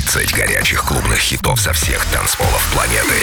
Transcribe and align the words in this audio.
30 0.00 0.32
горячих 0.32 0.82
клубных 0.82 1.18
хитов 1.18 1.60
со 1.60 1.74
всех 1.74 2.02
танцполов 2.06 2.66
планеты. 2.72 3.14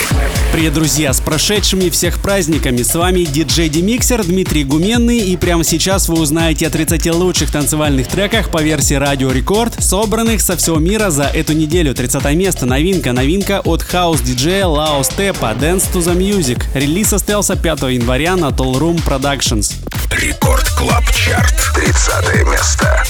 Привет, 0.54 0.74
друзья, 0.74 1.12
с 1.12 1.20
прошедшими 1.20 1.90
всех 1.90 2.22
праздниками. 2.22 2.84
С 2.84 2.94
вами 2.94 3.22
диджей 3.22 3.68
Демиксер 3.68 4.24
Дмитрий 4.24 4.64
Гуменный. 4.64 5.18
И 5.18 5.36
прямо 5.38 5.64
сейчас 5.64 6.08
вы 6.08 6.20
узнаете 6.20 6.68
о 6.68 6.70
30 6.70 7.08
лучших 7.16 7.52
танцевальных 7.52 8.08
треках 8.08 8.52
по 8.52 8.62
версии 8.62 8.94
Радио 8.94 9.32
Рекорд, 9.32 9.74
собранных 9.84 10.40
со 10.40 10.56
всего 10.56 10.78
мира 10.78 11.10
за 11.10 11.24
эту 11.24 11.54
неделю. 11.54 11.96
30 11.96 12.24
место, 12.36 12.68
новинка, 12.68 13.12
новинка 13.12 13.62
от 13.62 13.82
хаус-диджея 13.82 14.68
Лао 14.68 15.02
Степа 15.02 15.56
Dance 15.60 15.92
to 15.92 16.02
the 16.02 16.16
Music. 16.16 16.64
Релиз 16.76 17.08
состоялся 17.08 17.56
5 17.56 17.82
января 17.94 18.36
на 18.36 18.50
Toolroom 18.50 19.04
Productions. 19.04 19.74
Record 20.12 20.70
Club 20.70 21.04
Chart. 21.12 21.56
30 21.74 22.46
место. 22.46 23.04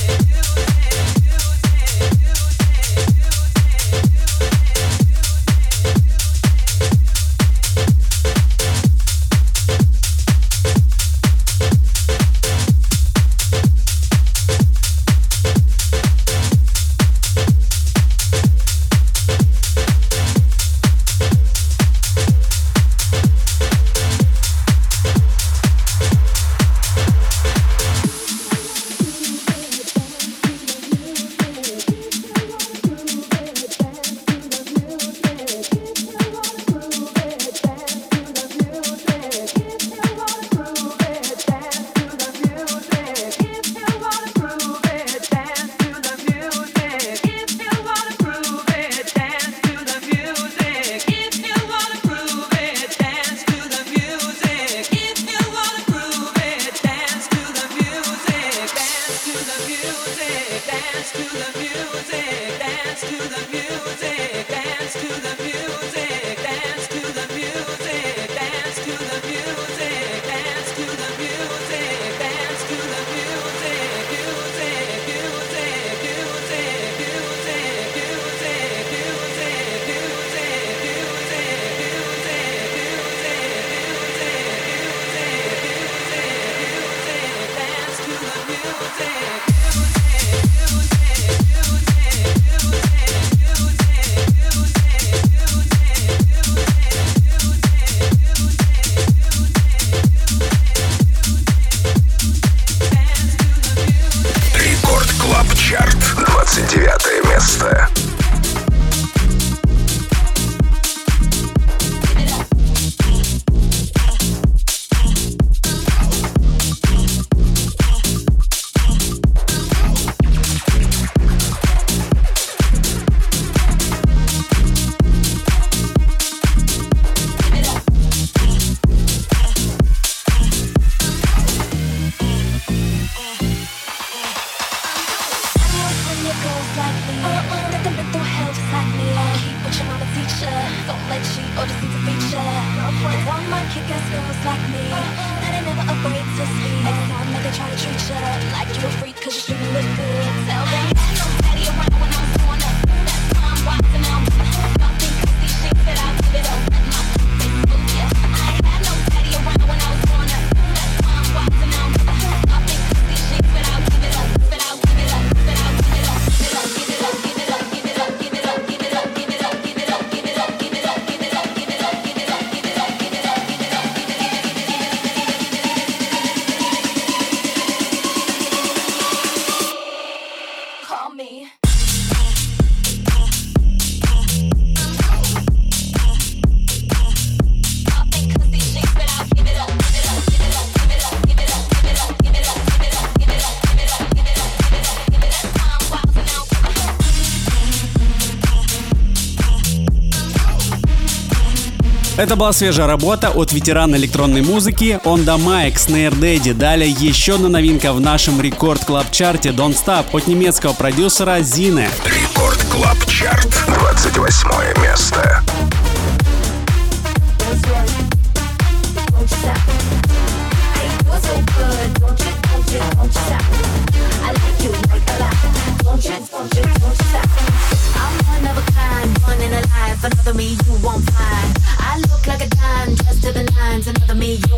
Это 202.28 202.36
была 202.36 202.52
свежая 202.52 202.88
работа 202.88 203.30
от 203.30 203.54
ветерана 203.54 203.96
электронной 203.96 204.42
музыки 204.42 205.00
The 205.02 205.38
Mic 205.38 205.76
Snare 205.76 206.14
Daddy. 206.14 206.54
Далее 206.54 206.90
еще 206.90 207.36
одна 207.36 207.48
новинка 207.48 207.94
в 207.94 208.02
нашем 208.02 208.42
рекорд 208.42 208.84
клаб 208.84 209.10
чарте 209.12 209.52
Don't 209.52 209.78
Stop 209.82 210.08
от 210.12 210.28
немецкого 210.28 210.74
продюсера 210.74 211.40
Зины. 211.40 211.88
Рекорд 212.04 212.62
клаб 212.70 212.98
чарт 213.06 213.48
28 213.80 214.84
место. 214.84 215.42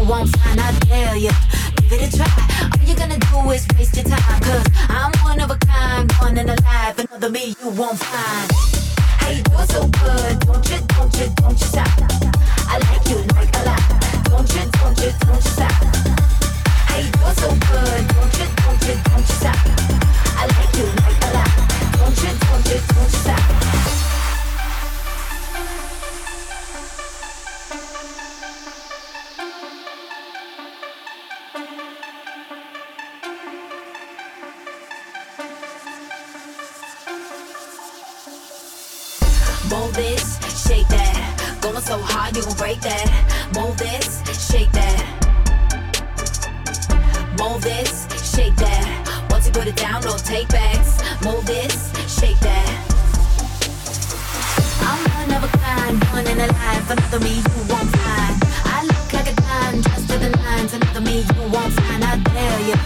Won't 0.10 0.36
find. 0.38 0.60
I 0.60 0.72
dare 0.80 1.16
you, 1.16 1.30
give 1.78 1.94
it 1.94 2.14
a 2.14 2.18
try. 2.18 2.70
All 2.74 2.84
you're 2.86 2.98
gonna 2.98 3.20
do 3.20 3.52
is 3.52 3.68
waste 3.78 3.96
your 3.96 4.06
time. 4.06 4.42
Cause 4.42 4.66
I'm 4.90 5.12
one 5.24 5.40
of 5.40 5.52
a 5.52 5.58
kind, 5.58 6.12
one 6.14 6.38
in 6.38 6.50
a. 6.50 6.56
Another 6.98 7.30
me 7.30 7.56
you 7.62 7.70
won't 7.70 8.00
find. 8.00 8.52
How 9.20 9.30
you 9.30 9.44
do 9.44 9.89
move 47.40 47.62
this, 47.62 48.06
shake 48.36 48.56
that. 48.58 49.28
Once 49.32 49.48
you 49.48 49.52
put 49.54 49.66
it 49.66 49.76
down, 49.76 50.02
no 50.04 50.16
take 50.18 50.50
backs. 50.50 51.00
Move 51.24 51.46
this, 51.46 51.88
shake 52.12 52.40
that. 52.40 52.68
I'm 54.84 55.00
one 55.16 55.32
of 55.38 55.44
a 55.48 55.52
kind, 55.58 55.96
born 56.12 56.28
in 56.28 56.40
a 56.40 56.48
life, 56.52 56.90
another 56.92 57.20
me 57.24 57.40
you 57.40 57.60
won't 57.72 57.90
find. 57.96 58.36
I 58.68 58.84
look 58.84 59.14
like 59.14 59.32
a 59.32 59.36
dime, 59.36 59.82
dressed 59.82 60.10
to 60.10 60.18
the 60.20 60.30
nines, 60.30 60.74
another 60.74 61.02
me 61.02 61.24
you 61.24 61.44
won't 61.48 61.74
find. 61.80 62.04
I 62.04 62.18
dare 62.28 62.60
you, 62.70 62.78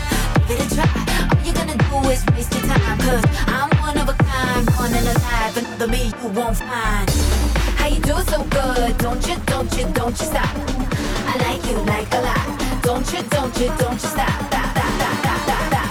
give 0.47 0.61
it 0.61 0.71
a 0.71 0.75
try. 0.75 0.89
All 1.33 1.41
you're 1.44 1.57
gonna 1.57 1.77
do 1.77 1.97
is 2.13 2.21
waste 2.33 2.53
your 2.53 2.63
time, 2.69 2.97
cause 3.00 3.25
I'm 3.47 3.69
one 3.81 3.97
of 3.97 4.07
a 4.09 4.13
kind, 4.13 4.65
born 4.77 4.94
in 4.94 5.05
a 5.07 5.17
life, 5.33 5.57
another 5.57 5.88
me 5.88 6.13
you 6.21 6.29
won't 6.29 6.57
find. 6.57 7.09
How 7.79 7.88
you 7.88 8.00
do 8.01 8.15
so 8.29 8.44
good? 8.53 8.97
Don't 9.00 9.25
you, 9.27 9.35
don't 9.47 9.71
you, 9.77 9.85
don't 9.94 10.13
you 10.19 10.25
stop? 10.29 10.53
I 11.25 11.33
like 11.41 11.65
you 11.65 11.77
like 11.89 12.13
a 12.13 12.21
lot. 12.21 12.62
Don't 12.83 13.13
you, 13.13 13.24
don't 13.24 13.59
you, 13.59 13.68
don't 13.77 13.94
you 13.94 14.00
stop, 14.00 14.27
stop, 14.51 14.77
stop, 14.77 15.21
stop, 15.21 15.39
stop, 15.45 15.68
stop. 15.71 15.82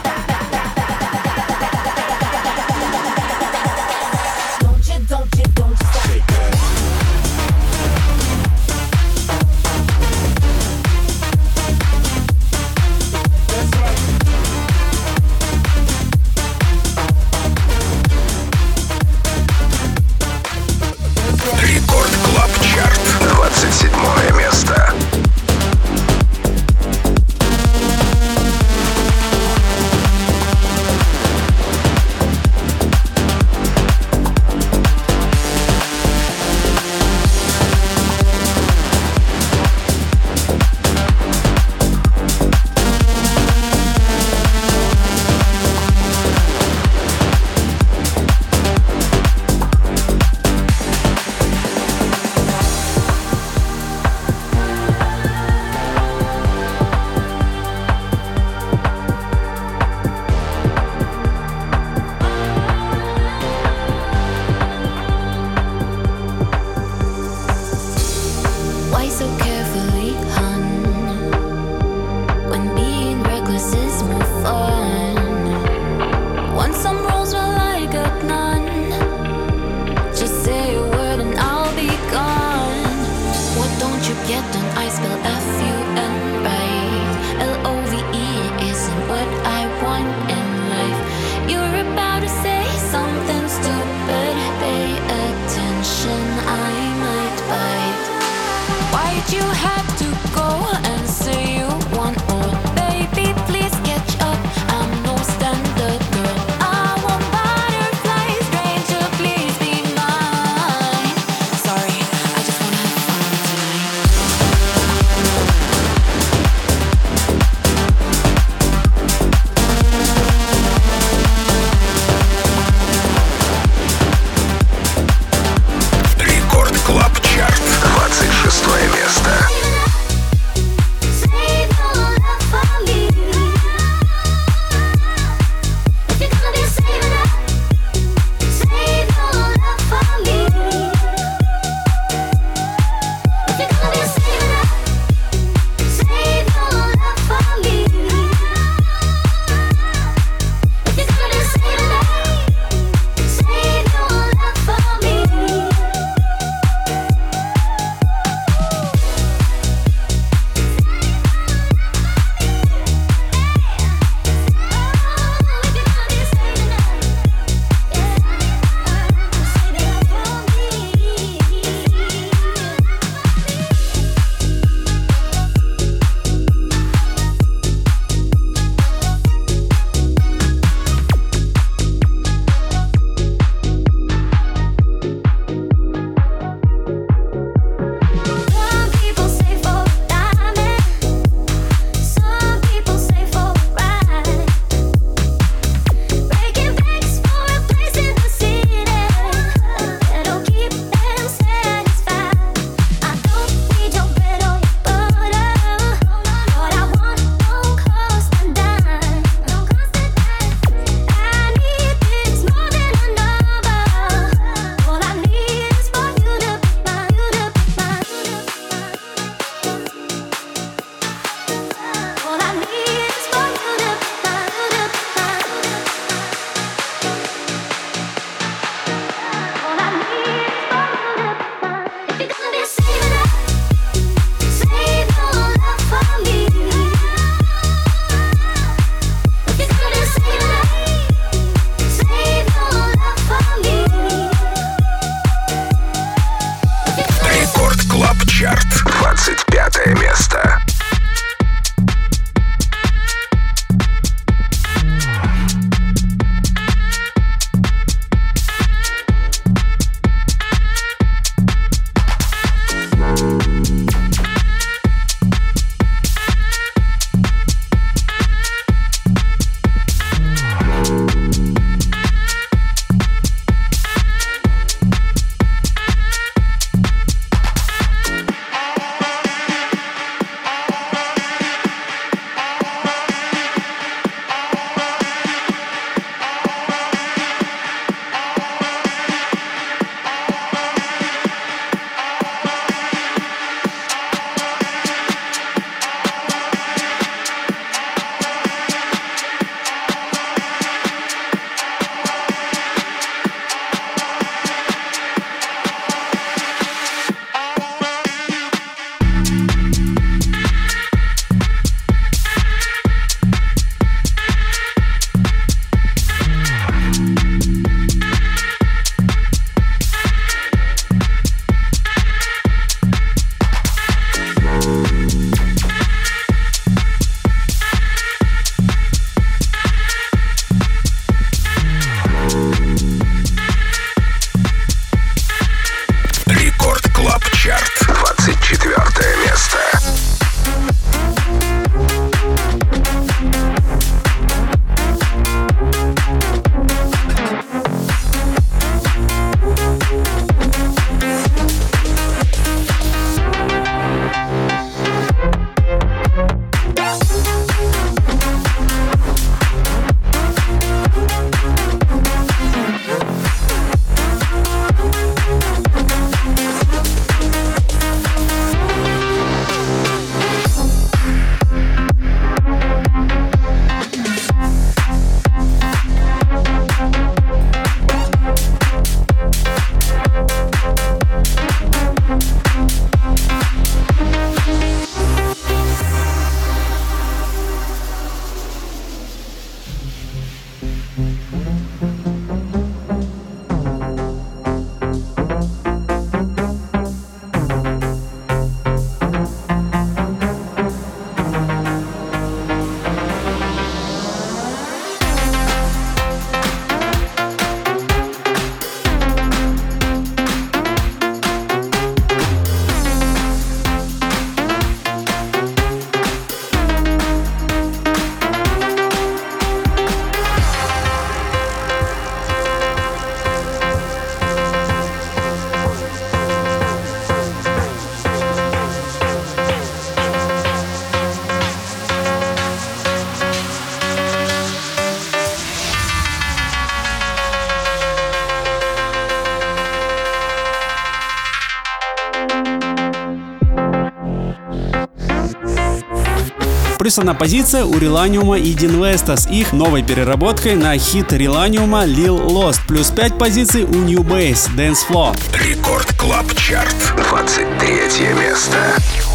Одна 446.99 447.15
позиция 447.15 447.65
у 447.65 447.79
Реланиума 447.79 448.39
и 448.39 448.53
Deen 448.53 448.81
West 448.81 449.10
а 449.10 449.17
с 449.17 449.27
их 449.27 449.53
новой 449.53 449.83
переработкой 449.83 450.57
на 450.57 450.77
хит 450.77 451.13
Реланиума 451.13 451.85
Leel 451.85 452.27
Lost. 452.27 452.61
Плюс 452.69 452.91
5 452.91 453.19
позиций 453.19 453.65
у 453.65 453.73
New 453.73 454.03
Base 454.03 454.49
Dance 454.57 454.81
Floor. 454.89 455.17
Record 455.45 455.93
Club 455.97 456.35
Chart. 456.35 456.77
23 456.97 458.15
место. 458.15 459.12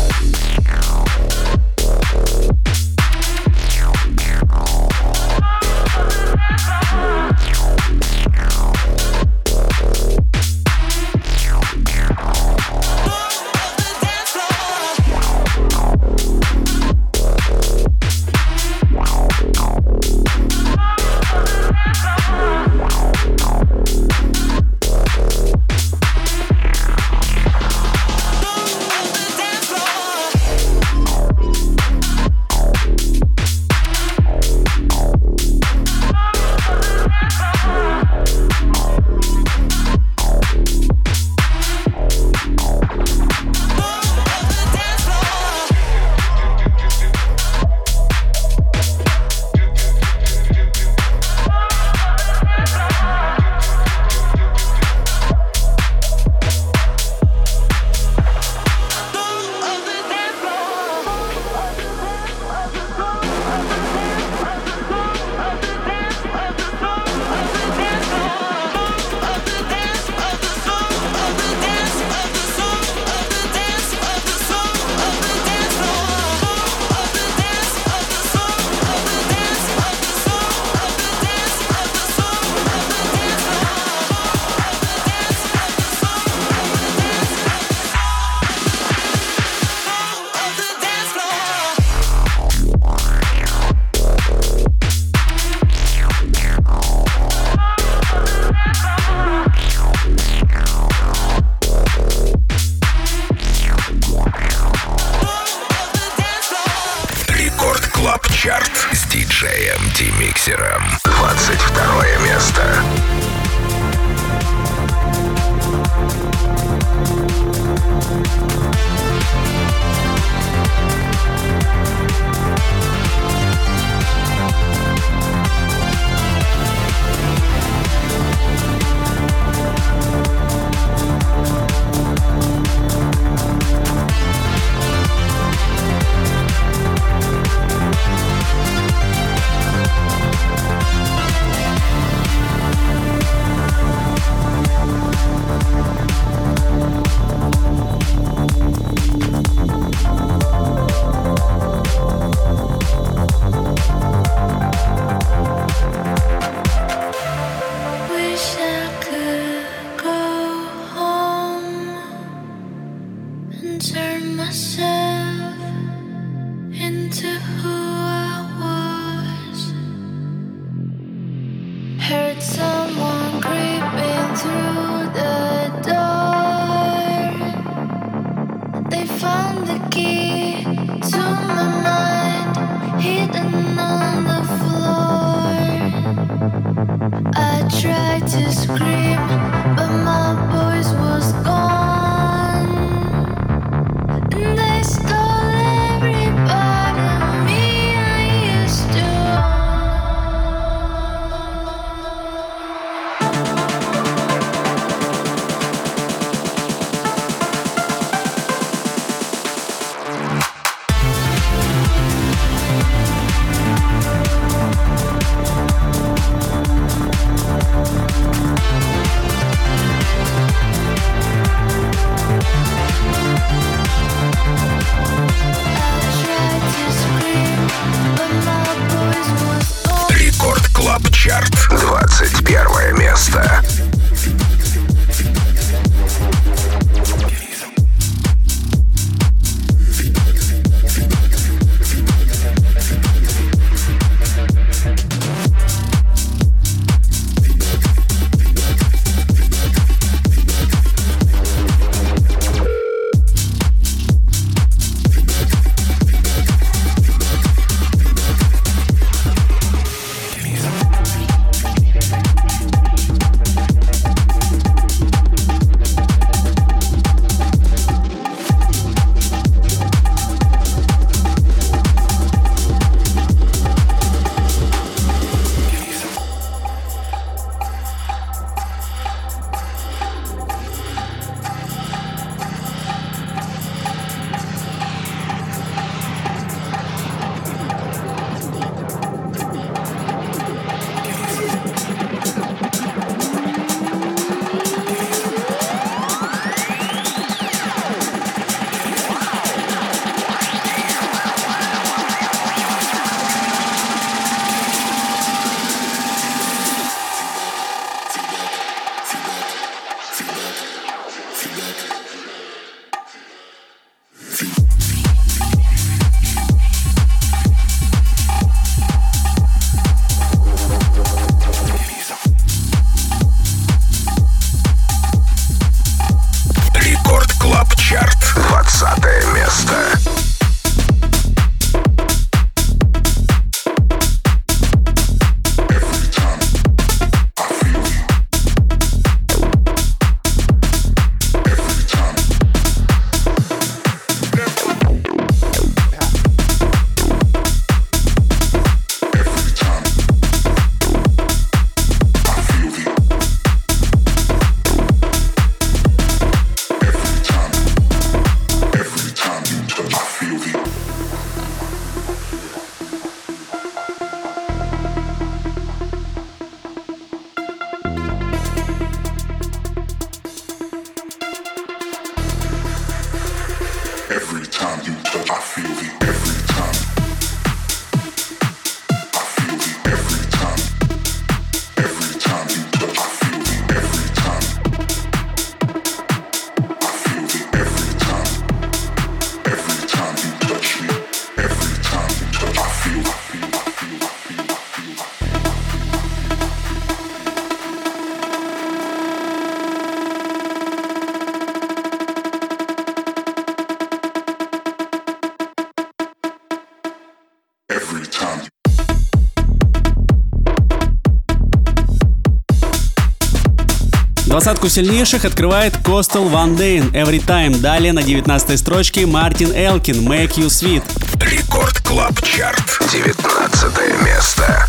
Двадцатку 414.68 414.86
сильнейших 414.86 415.24
открывает 415.24 415.76
Coastal 415.78 416.30
One 416.30 416.58
Day 416.58 416.92
Every 416.92 417.26
Time. 417.26 417.58
Далее 417.62 417.94
на 417.94 418.04
19 418.04 418.60
строчке 418.60 419.06
Мартин 419.06 419.54
Элкин 419.54 420.06
Make 420.06 420.36
You 420.36 420.48
Sweet. 420.48 420.84
Record 421.22 421.80
Club 421.80 422.22
Chart. 422.22 422.78
19 422.92 424.04
место. 424.04 424.68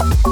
you 0.00 0.29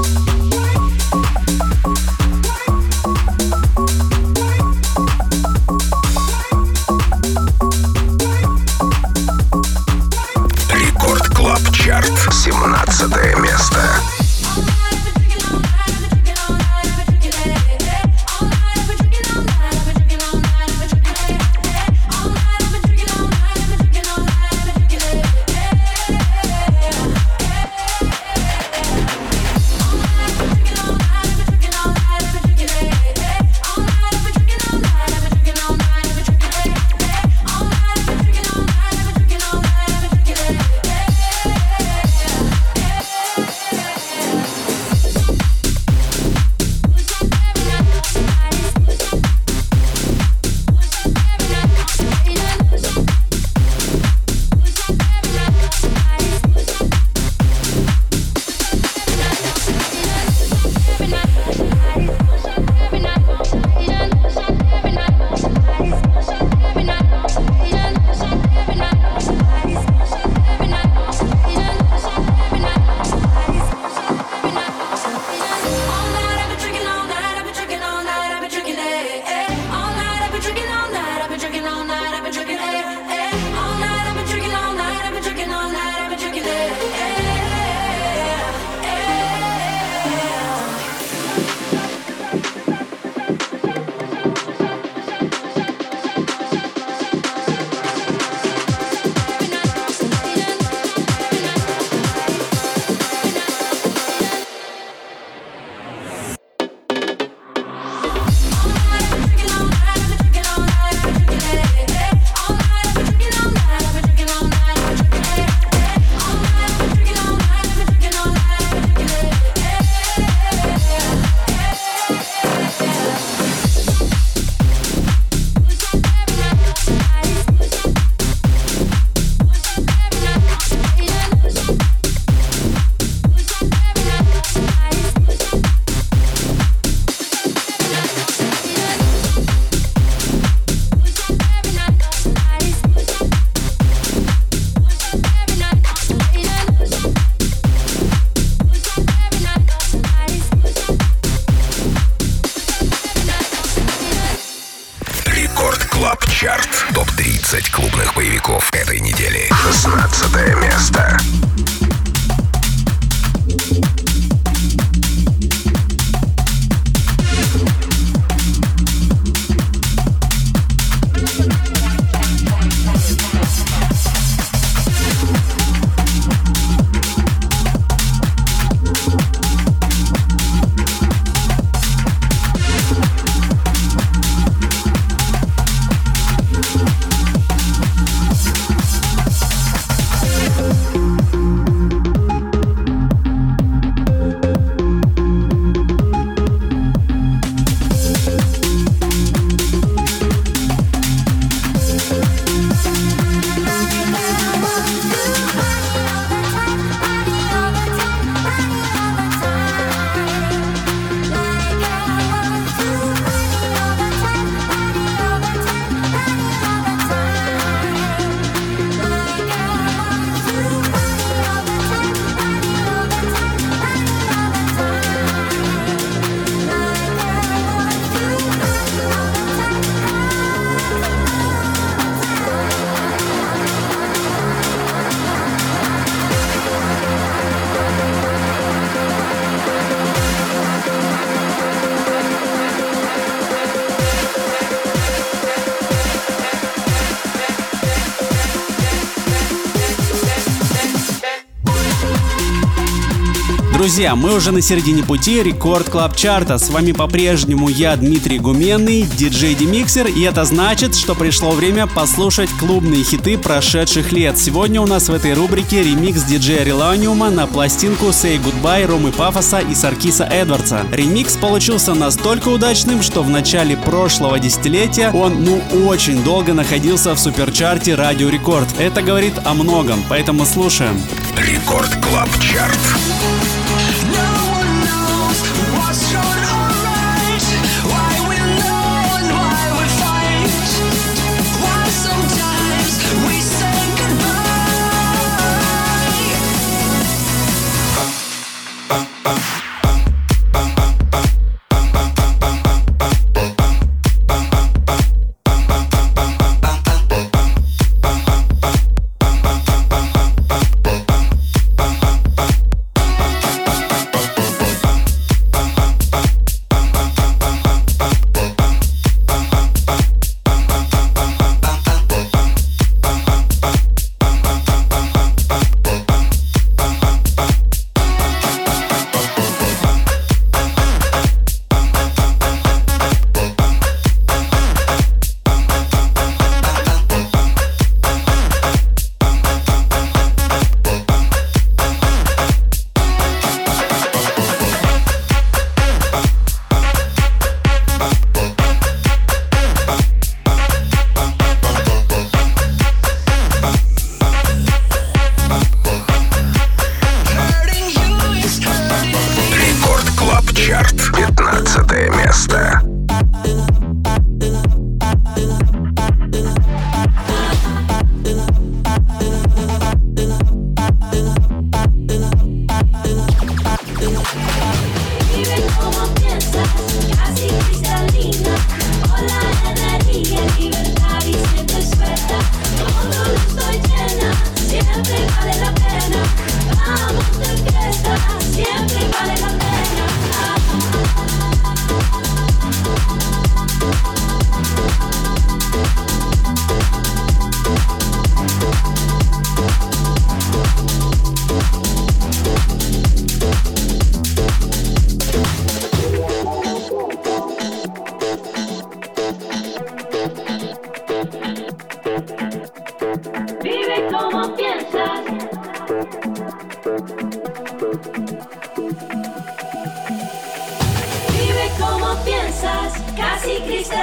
Друзья, 253.88 254.14
мы 254.14 254.34
уже 254.34 254.52
на 254.52 254.60
середине 254.60 255.02
пути 255.02 255.42
Record 255.42 255.88
Club 255.88 256.14
Chart 256.14 256.46
а. 256.46 256.58
С 256.58 256.68
вами 256.68 256.92
по-прежнему 256.92 257.70
я, 257.70 257.96
Дмитрий 257.96 258.38
Гуменный, 258.38 259.04
диджей 259.16 259.54
Демиксер, 259.54 260.08
и 260.08 260.24
это 260.24 260.44
значит, 260.44 260.94
что 260.94 261.14
пришло 261.14 261.52
время 261.52 261.86
послушать 261.86 262.50
клубные 262.60 263.02
хиты 263.02 263.38
прошедших 263.38 264.12
лет. 264.12 264.36
Сегодня 264.36 264.82
у 264.82 264.86
нас 264.86 265.08
в 265.08 265.14
этой 265.14 265.32
рубрике 265.32 265.82
ремикс 265.82 266.22
диджея 266.24 266.64
Реланиума 266.64 267.30
на 267.30 267.46
пластинку 267.46 268.08
Say 268.08 268.38
Goodbye 268.38 268.86
Ромы 268.86 269.10
Пафоса 269.10 269.60
и 269.60 269.74
Саркиса 269.74 270.24
Эдвардса. 270.24 270.84
Ремикс 270.92 271.38
получился 271.38 271.94
настолько 271.94 272.48
удачным, 272.48 273.00
что 273.00 273.22
в 273.22 273.30
начале 273.30 273.74
прошлого 273.74 274.38
десятилетия 274.38 275.10
он, 275.12 275.44
ну, 275.44 275.62
очень 275.88 276.22
долго 276.22 276.52
находился 276.52 277.14
в 277.14 277.18
суперчарте 277.18 277.94
Радио 277.94 278.28
Рекорд. 278.28 278.68
Это 278.78 279.00
говорит 279.00 279.32
о 279.46 279.54
многом, 279.54 280.04
поэтому 280.10 280.44
слушаем. 280.44 281.00
Рекорд 281.38 281.96
Клаб 282.04 282.28
Чарт. 282.38 282.78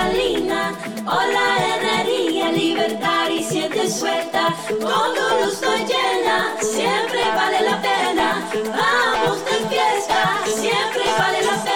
adrenalina, 0.06 0.74
ola 1.06 1.56
de 1.60 1.88
energía, 1.88 2.52
libertad 2.52 3.30
y 3.30 3.44
siente 3.44 3.89
suelta. 3.89 4.54
Con 4.68 5.10
luz 5.15 5.62
no 5.62 5.76
llena, 5.78 6.56
siempre 6.62 7.22
vale 7.36 7.62
la 7.62 7.82
pena. 7.82 8.48
Vamos 8.54 9.44
de 9.46 9.70
fiesta, 9.70 10.39
siempre 10.46 11.04
vale 11.18 11.41
la 11.44 11.63
pena. 11.63 11.76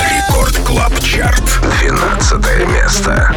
Рекорд 0.00 0.56
Клаб 0.66 0.98
Чарт. 1.00 1.42
место. 2.66 3.34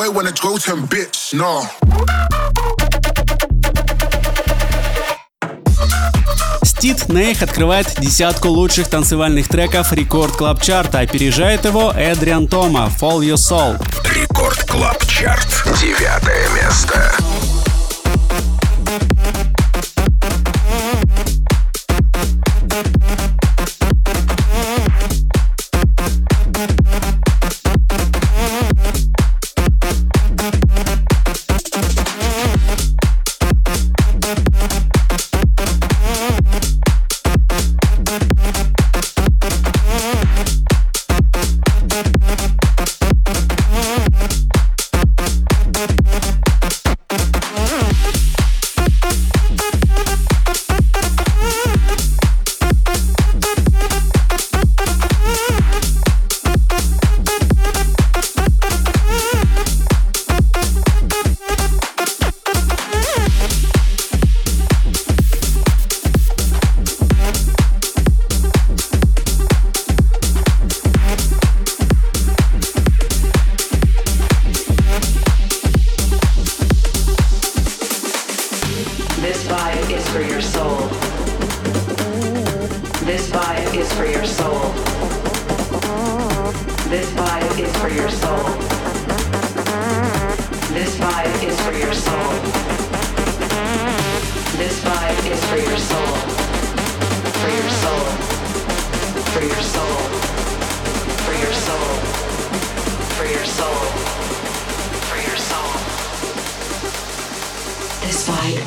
Goten 0.00 0.88
bitch, 0.88 1.34
no. 1.34 1.62
Стит 6.64 7.10
Нейх 7.10 7.42
открывает 7.42 8.00
десятку 8.00 8.48
лучших 8.48 8.88
танцевальных 8.88 9.48
треков 9.48 9.92
Рекорд 9.92 10.34
Клаб 10.34 10.62
Чарта. 10.62 11.00
Опережает 11.00 11.66
его 11.66 11.92
Эдриан 11.94 12.48
Тома 12.48 12.90
«Fall 12.98 13.20
Your 13.20 13.34
Soul». 13.34 13.78
Рекорд 14.14 14.64
Клаб 14.64 15.06
Чарт. 15.06 15.46
Девятое 15.78 16.48
место. 16.54 17.12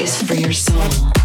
is 0.03 0.21
for 0.21 0.33
your 0.33 0.51
soul. 0.51 1.22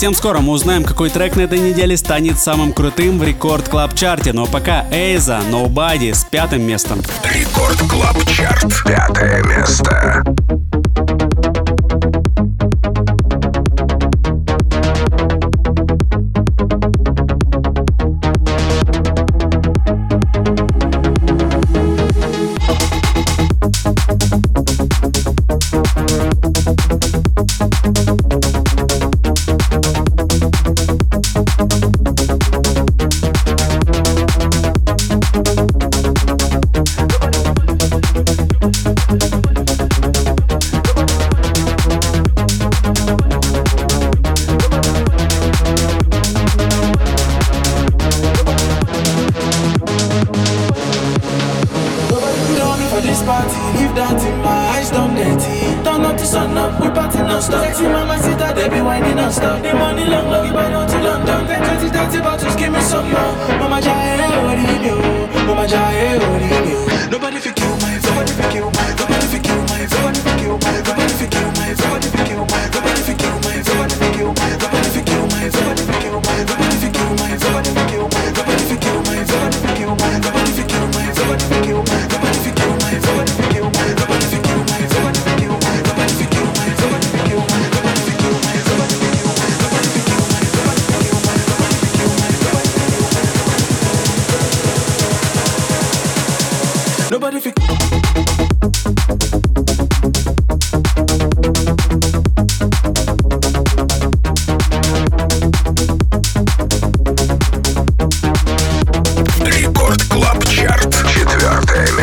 Совсем 0.00 0.14
скоро 0.14 0.40
мы 0.40 0.54
узнаем, 0.54 0.82
какой 0.82 1.10
трек 1.10 1.36
на 1.36 1.42
этой 1.42 1.58
неделе 1.58 1.94
станет 1.94 2.38
самым 2.38 2.72
крутым 2.72 3.18
в 3.18 3.22
Record 3.22 3.68
Club 3.68 3.94
Chart 3.94 4.21
е. 4.21 4.32
Но 4.32 4.46
пока 4.46 4.86
Эйза, 4.90 5.42
Nobody 5.50 6.14
с 6.14 6.24
пятым 6.24 6.62
местом. 6.62 7.02
Record 7.22 7.78
Club 7.80 8.16
Chart, 8.24 8.82
пятое 8.82 9.42
место. 9.42 10.24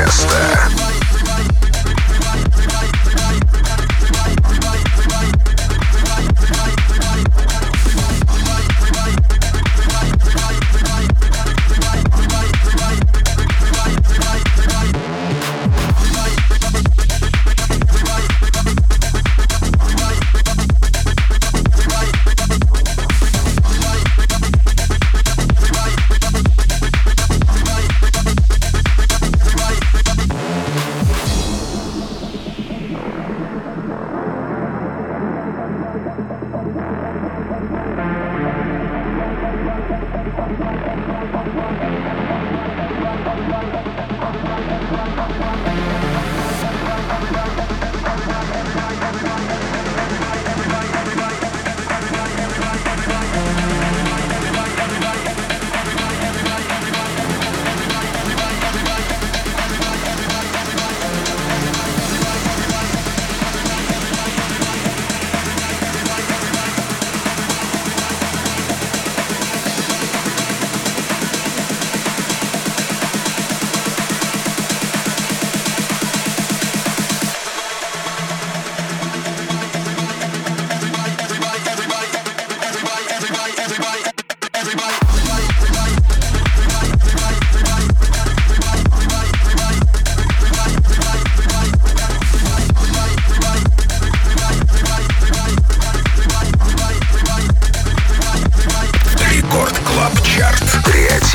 Next. 0.08 0.87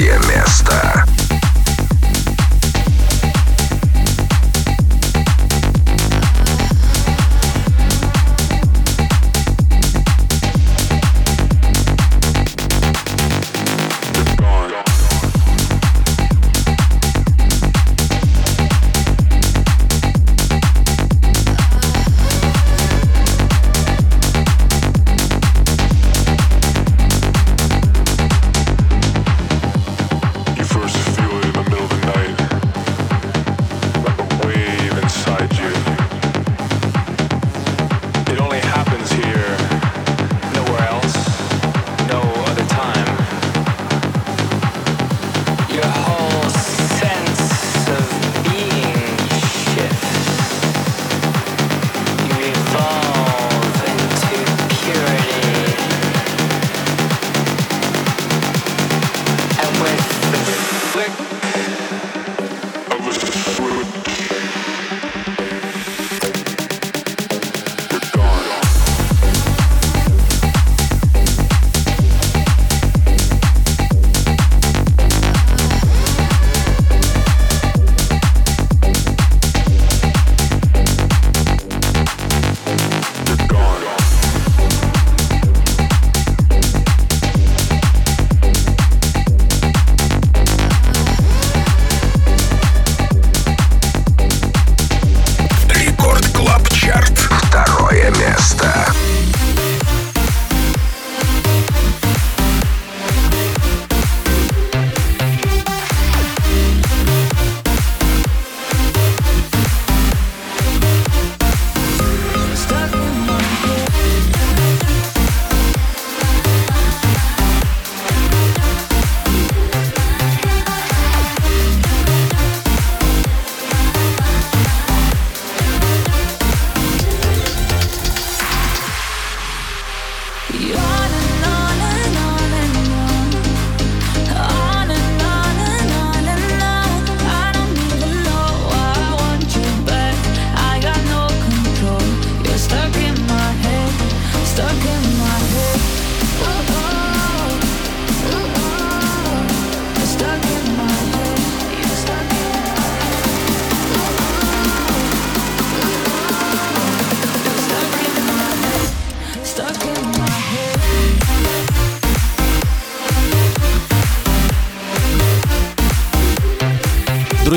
третье 0.03 0.18
место. 0.28 0.82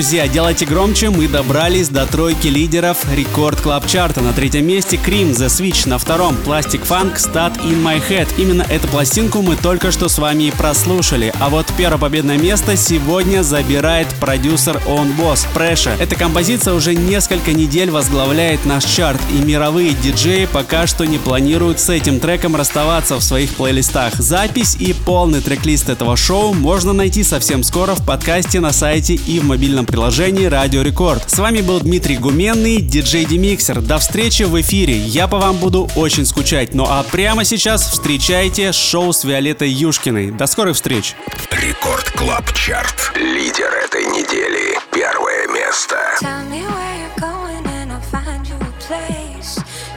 Друзья, 0.06 0.28
делайте 0.28 0.68
громче, 0.68 1.10
мы 1.10 1.28
добрались 1.28 1.90
до 1.90 2.06
тройки 2.06 2.46
лидеров 2.48 3.12
рекорд 3.12 3.60
клаб 3.60 3.88
чарта. 3.88 4.22
На 4.22 4.34
третьем 4.34 4.68
месте 4.68 4.98
Cream 5.04 5.32
The 5.32 5.48
Switch, 5.48 5.90
на 5.90 5.98
втором 5.98 6.36
Plastic 6.46 6.88
Funk 6.88 7.16
Stat 7.16 7.60
In 7.64 7.84
My 7.84 8.00
Head. 8.08 8.28
Именно 8.38 8.62
эту 8.70 8.88
пластинку 8.88 9.42
мы 9.42 9.56
только 9.56 9.92
что 9.92 10.08
с 10.08 10.20
вами 10.20 10.44
и 10.44 10.52
прослушали. 10.52 11.34
А 11.40 11.50
вот 11.50 11.66
первое 11.76 11.98
победное 11.98 12.38
место 12.38 12.78
сегодня 12.78 13.42
забирает 13.42 14.08
продюсер 14.20 14.80
On 14.86 15.10
Boss 15.18 15.48
Pressure. 15.56 15.98
Эта 16.00 16.16
композиция 16.16 16.76
уже 16.76 16.94
несколько 16.94 17.54
недель 17.54 17.90
возглавляет 17.90 18.64
наш 18.64 18.86
чарт, 18.86 19.20
и 19.34 19.44
мировые 19.44 19.94
диджеи 19.94 20.46
пока 20.46 20.86
что 20.86 21.06
не 21.06 21.18
планируют 21.18 21.80
с 21.80 21.90
этим 21.90 22.20
треком 22.20 22.56
расставаться 22.56 23.16
в 23.16 23.24
своих 23.24 23.56
плейлистах. 23.56 24.14
Запись 24.20 24.78
и 24.78 24.94
полный 24.94 25.42
трек-лист 25.42 25.90
этого 25.90 26.16
шоу 26.16 26.54
можно 26.54 26.94
найти 26.94 27.24
совсем 27.24 27.64
скоро 27.64 27.96
в 27.96 28.06
подкасте 28.06 28.60
на 28.60 28.72
сайте 28.72 29.16
и 29.16 29.40
в 29.40 29.46
мобильном 29.46 29.88
приложении 29.96 30.48
Радио 30.48 30.82
Рекорд. 30.82 31.24
С 31.32 31.40
вами 31.40 31.62
был 31.62 31.80
Дмитрий 31.80 32.18
Гуменный, 32.18 32.82
диджей 32.82 33.24
Демиксер. 33.24 33.80
До 33.80 33.98
встречи 33.98 34.44
в 34.44 34.60
эфире. 34.60 34.98
Я 34.98 35.30
по 35.30 35.38
вам 35.38 35.56
буду 35.56 35.90
очень 35.96 36.26
скучать. 36.26 36.74
Ну 36.74 36.86
а 36.86 37.02
прямо 37.04 37.46
сейчас 37.46 37.90
встречайте 37.92 38.74
шоу 38.74 39.14
с 39.14 39.24
Виолеттой 39.24 39.70
Юшкиной. 39.70 40.32
До 40.32 40.48
скорых 40.48 40.76
встреч! 40.76 41.16
Рекорд 41.50 42.12
Клаб 42.12 42.52
Чарт. 42.52 43.14
Лидер 43.16 43.72
этой 43.86 44.04
недели. 44.08 44.78
Первое 44.92 45.48
место. 45.48 45.96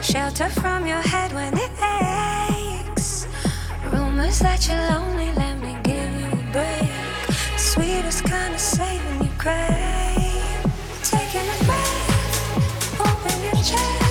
Shelter 0.01 0.49
from 0.49 0.87
your 0.87 1.03
head 1.03 1.33
when 1.33 1.53
it 1.53 1.71
aches. 1.83 3.27
Rumors 3.91 4.39
that 4.39 4.65
you're 4.65 4.79
lonely, 4.91 5.29
let 5.35 5.59
me 5.59 5.75
give 5.83 6.11
you 6.21 6.29
a 6.31 6.51
break. 6.53 6.89
Sweetest 7.57 8.23
kind 8.23 8.55
of 8.55 8.61
saving 8.61 9.23
you 9.23 9.29
crazy. 9.37 9.88
Taking 11.11 11.41
a 11.41 11.63
breath, 11.65 12.99
open 12.99 13.43
your 13.43 13.53
chest. 13.63 14.08